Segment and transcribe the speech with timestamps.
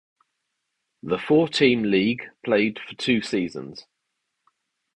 [1.03, 3.85] The four–team league played for two seasons.